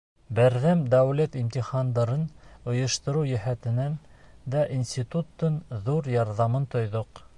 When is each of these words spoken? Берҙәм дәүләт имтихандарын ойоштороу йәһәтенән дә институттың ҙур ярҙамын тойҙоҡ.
Берҙәм 0.37 0.79
дәүләт 0.93 1.35
имтихандарын 1.41 2.23
ойоштороу 2.73 3.27
йәһәтенән 3.33 3.99
дә 4.57 4.65
институттың 4.79 5.61
ҙур 5.91 6.11
ярҙамын 6.15 6.67
тойҙоҡ. 6.77 7.27